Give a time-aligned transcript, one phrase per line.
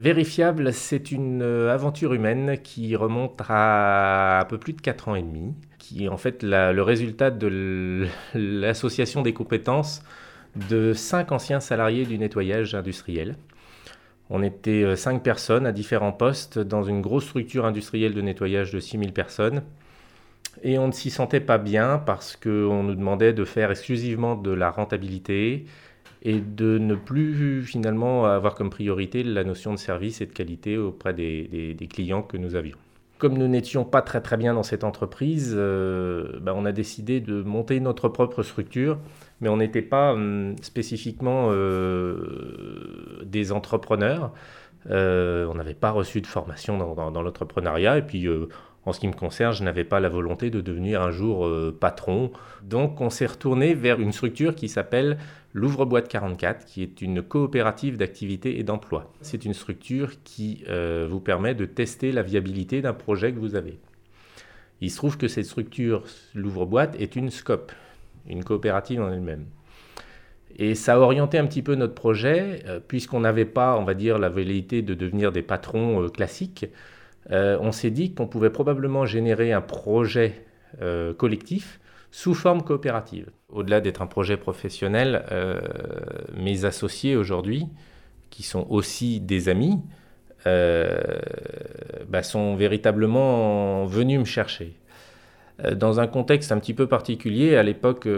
[0.00, 5.16] Vérifiable, c'est une euh, aventure humaine qui remonte à un peu plus de 4 ans
[5.16, 10.04] et demi, qui est en fait le résultat de l'association des compétences
[10.54, 13.34] de 5 anciens salariés du nettoyage industriel.
[14.30, 18.70] On était 5 euh, personnes à différents postes dans une grosse structure industrielle de nettoyage
[18.70, 19.62] de 6000 personnes.
[20.62, 24.50] Et on ne s'y sentait pas bien parce qu'on nous demandait de faire exclusivement de
[24.50, 25.66] la rentabilité,
[26.22, 30.76] et de ne plus finalement avoir comme priorité la notion de service et de qualité
[30.76, 32.76] auprès des, clients que nous avions.
[33.18, 37.20] Comme nous n'étions pas très très bien dans cette entreprise, euh, ben, on a décidé
[37.20, 38.98] de monter notre propre structure,
[39.40, 44.32] mais on n'était pas hum, spécifiquement euh, des entrepreneurs.
[44.90, 48.28] Euh, on n'avait pas reçu de formation dans, dans l'entrepreneuriat et puis
[48.88, 51.76] en ce qui me concerne, je n'avais pas la volonté de devenir un jour euh,
[51.78, 52.32] patron.
[52.62, 55.18] Donc on s'est retourné vers une structure qui s'appelle
[55.52, 59.12] l'Ouvre-Boîte 44, qui est une coopérative d'activité et d'emploi.
[59.20, 63.54] C'est une structure qui euh, vous permet de tester la viabilité d'un projet que vous
[63.54, 63.78] avez.
[64.80, 66.02] Il se trouve que cette structure,
[66.34, 67.72] l'Ouvre-Boîte, est une SCOP,
[68.26, 69.44] une coopérative en elle-même.
[70.56, 73.94] Et ça a orienté un petit peu notre projet, euh, puisqu'on n'avait pas, on va
[73.94, 76.66] dire, la velléité de devenir des patrons classiques.
[77.30, 80.44] Euh, on s'est dit qu'on pouvait probablement générer un projet
[80.80, 83.30] euh, collectif sous forme coopérative.
[83.50, 85.60] Au-delà d'être un projet professionnel, euh,
[86.34, 87.66] mes associés aujourd'hui,
[88.30, 89.80] qui sont aussi des amis,
[90.46, 94.72] bah, sont véritablement venus me chercher.
[95.74, 98.08] Dans un contexte un petit peu particulier, à l'époque,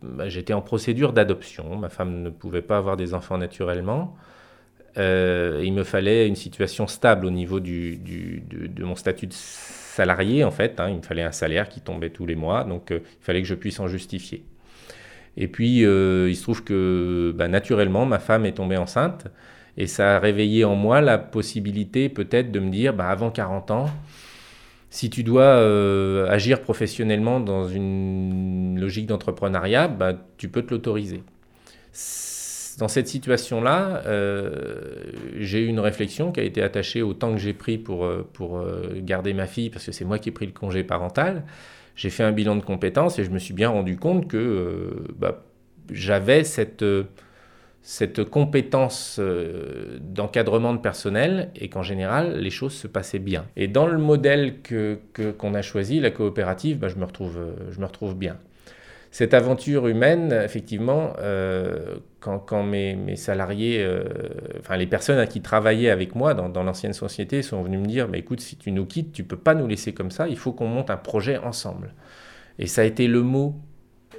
[0.00, 1.76] bah, j'étais en procédure d'adoption.
[1.76, 4.16] Ma femme ne pouvait pas avoir des enfants naturellement.
[4.98, 7.98] Euh, il me fallait une situation stable au niveau de,
[8.80, 10.80] mon statut de salarié, en fait.
[10.80, 10.88] Hein.
[10.90, 13.48] Il me fallait un salaire qui tombait tous les mois, donc euh, il fallait que
[13.48, 14.44] je puisse en justifier.
[15.36, 19.26] Et puis, euh, il se trouve que bah, naturellement, ma femme est tombée enceinte,
[19.76, 23.70] et ça a réveillé en moi la possibilité peut-être de me dire, bah, avant 40
[23.70, 23.90] ans,
[24.92, 25.54] si tu dois
[26.28, 31.22] agir professionnellement dans une logique d'entrepreneuriat, bah, tu peux te l'autoriser
[32.78, 34.50] dans cette situation-là, euh,
[35.38, 38.28] j'ai eu une réflexion qui a été attachée au temps que j'ai pris pour, euh,
[38.32, 41.44] pour euh, garder ma fille, parce que c'est moi qui ai pris le congé parental.
[41.96, 45.42] J'ai fait un bilan de compétences et je me suis bien rendu compte que bah,
[45.90, 46.84] j'avais cette,
[47.82, 49.20] cette compétence
[50.00, 53.46] d'encadrement de personnel et qu'en général, les choses se passaient bien.
[53.56, 57.38] Et dans le modèle qu'on que, a choisi, la coopérative, bah, je, me retrouve,
[57.70, 58.38] je me retrouve bien
[59.10, 64.04] cette aventure humaine, effectivement, euh, quand, mes, salariés, euh,
[64.60, 68.06] enfin les personnes à qui travaillaient avec moi dans, l'ancienne société sont venus me dire,
[68.08, 70.52] mais écoute, si tu nous quittes, tu peux pas nous laisser comme ça, il faut
[70.52, 71.94] qu'on monte un projet ensemble.
[72.60, 73.56] Et ça a été le mot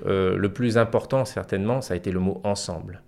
[0.06, 3.02] euh, le plus important, certainement, ça a été le mot ensemble.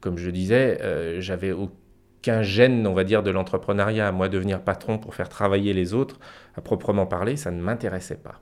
[0.00, 0.78] Comme je disais,
[1.20, 4.12] j'avais aucun gêne, on va dire, de l'entrepreneuriat.
[4.12, 6.18] Moi, devenir patron pour faire travailler les autres,
[6.54, 8.40] à proprement parler, ça ne m'intéressait pas.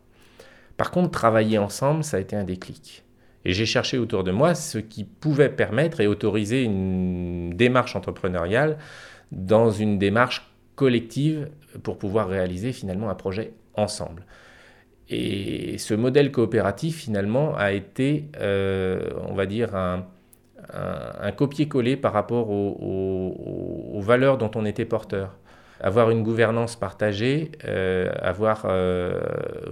[0.78, 3.04] Par contre, travailler ensemble, ça a été un déclic.
[3.44, 8.78] Et j'ai cherché autour de moi ce qui pouvait permettre et autoriser une démarche entrepreneuriale
[9.32, 11.50] dans une démarche collective
[11.82, 14.24] pour pouvoir réaliser finalement un projet ensemble.
[15.08, 20.06] Et ce modèle coopératif finalement a été, euh, on va dire, un,
[21.36, 25.38] copier-coller par rapport aux valeurs dont on était porteur
[25.80, 29.20] avoir une gouvernance partagée, euh, avoir euh,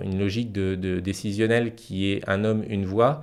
[0.03, 3.22] une logique décisionnelle qui est un homme, une voix,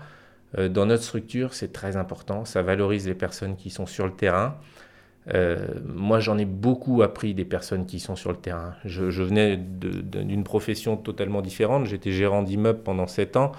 [0.58, 2.46] euh, dans notre structure, c'est très important.
[2.46, 4.58] Ça valorise les personnes qui sont sur le terrain.
[5.86, 8.76] moi, j'en ai beaucoup appris des personnes qui sont sur le terrain.
[8.84, 11.86] Je, venais d'une profession totalement différente.
[11.86, 13.54] J'étais gérant d'immeuble pendant 7 ans,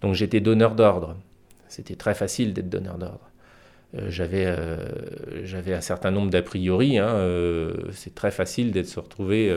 [0.00, 1.16] donc j'étais donneur d'ordre.
[1.68, 3.25] C'était très facile d'être donneur d'ordre.
[3.96, 4.76] Euh, euh,
[5.44, 6.98] j'avais un certain nombre d'a priori.
[6.98, 9.54] Hein, euh, c'est très facile d'être se retrouver,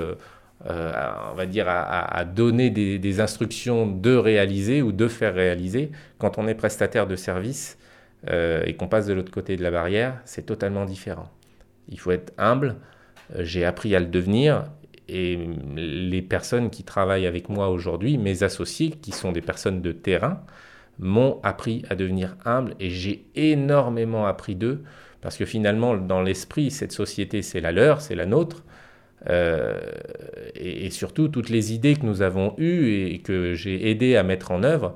[0.66, 5.91] on va dire, à, donner des, instructions de réaliser ou de faire réaliser.
[6.17, 7.77] Quand on est prestataire de service
[8.27, 11.29] et qu'on passe de l'autre côté de la barrière, c'est totalement différent.
[11.88, 12.75] Il faut être humble.
[13.39, 14.65] J'ai appris à le devenir
[15.07, 15.39] et
[15.75, 20.44] les personnes qui travaillent avec moi aujourd'hui, mes associés, qui sont des personnes de terrain,
[21.00, 24.84] m'ont appris à devenir humble et j'ai énormément appris d'eux
[25.22, 28.63] parce que finalement, dans l'esprit, cette société, c'est la leur, c'est la nôtre.
[29.30, 29.78] Euh,
[30.56, 34.51] et, surtout, toutes les idées que nous avons eues et que j'ai aidé à mettre
[34.51, 34.96] en œuvre,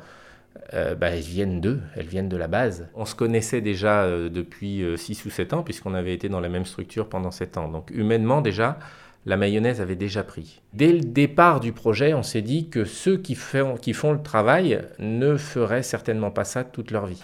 [0.74, 2.88] euh, bah, elles viennent d'eux, elles viennent de la base.
[2.96, 6.50] On se connaissait déjà euh, depuis 6 ou 7 ans, puisqu'on avait été dans la
[6.50, 7.68] même structure pendant 7 ans.
[7.68, 8.80] Donc humainement déjà,
[9.26, 10.62] la mayonnaise avait déjà pris.
[10.74, 13.78] Dès le départ du projet, on s'est dit que ceux qui font,
[14.12, 17.24] le travail ne feraient certainement pas ça toute leur vie.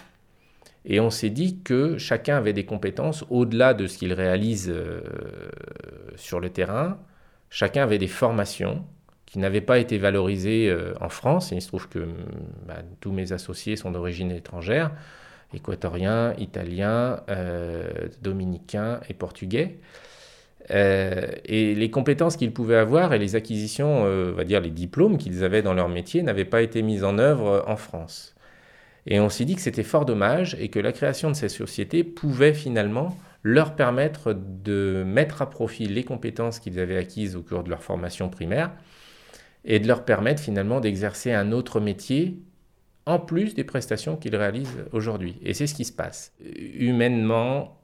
[0.86, 4.74] Et on s'est dit que chacun avait des compétences au-delà de ce qu'il réalise
[6.16, 6.98] sur le terrain.
[7.50, 8.86] Chacun avait des formations
[9.26, 11.52] qui n'avaient pas été valorisées en France.
[11.52, 12.08] Et il se trouve que
[12.66, 14.90] bah, tous mes associés sont d'origine étrangère
[15.54, 17.88] équatoriens, italiens, euh,
[18.22, 19.78] dominicains et portugais.
[20.70, 24.70] Euh, et les compétences qu'ils pouvaient avoir et les acquisitions, euh, on va dire les
[24.70, 28.34] diplômes qu'ils avaient dans leur métier, n'avaient pas été mis en œuvre en France.
[29.06, 32.04] Et on s'est dit que c'était fort dommage et que la création de ces sociétés
[32.04, 37.64] pouvait finalement leur permettre de mettre à profit les compétences qu'ils avaient acquises au cours
[37.64, 38.70] de leur formation primaire
[39.64, 42.38] et de leur permettre finalement d'exercer un autre métier
[43.06, 45.38] en plus des prestations qu'ils réalisent aujourd'hui.
[45.42, 46.32] Et c'est ce qui se passe.
[46.54, 47.79] Humainement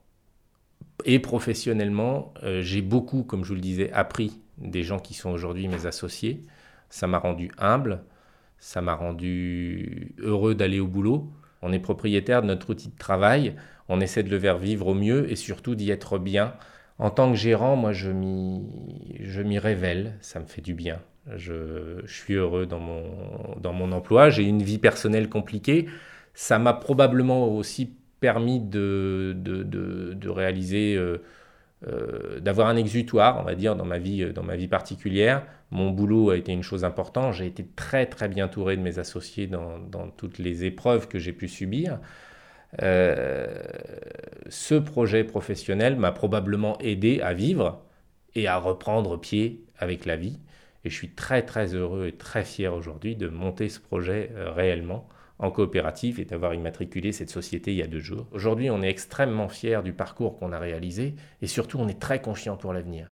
[1.04, 5.30] et professionnellement, euh, j'ai beaucoup, comme je vous le disais, appris des gens qui sont
[5.30, 6.42] aujourd'hui mes associés.
[6.88, 8.02] Ça m'a rendu humble,
[8.58, 11.30] ça m'a rendu heureux d'aller au boulot.
[11.62, 13.54] On est propriétaire de notre outil de travail,
[13.88, 16.54] on essaie de le faire vivre au mieux et surtout d'y être bien.
[16.98, 21.00] En tant que gérant, moi, je m'y révèle, ça me fait du bien.
[21.34, 23.04] Je, suis heureux dans mon,
[23.60, 24.30] dans mon emploi.
[24.30, 25.86] J'ai une vie personnelle compliquée.
[26.34, 31.22] Ça m'a probablement aussi permis de, de, de, réaliser, euh,
[31.86, 35.46] euh, d'avoir un exutoire, on va dire, dans ma, vie, dans ma vie particulière.
[35.70, 37.34] Mon boulot a été une chose importante.
[37.34, 41.20] J'ai été très, très bien entouré de mes associés dans, dans toutes les épreuves que
[41.20, 42.00] j'ai pu subir.
[42.82, 43.62] Euh,
[44.48, 47.80] ce projet professionnel m'a probablement aidé à vivre
[48.34, 50.40] et à reprendre pied avec la vie.
[50.84, 55.08] Et je suis très très heureux et très fier aujourd'hui de monter ce projet réellement
[55.38, 58.26] en coopérative et d'avoir immatriculé cette société il y a deux jours.
[58.32, 62.22] Aujourd'hui, on est extrêmement fier du parcours qu'on a réalisé et surtout on est très
[62.22, 63.04] confiant pour l'avenir.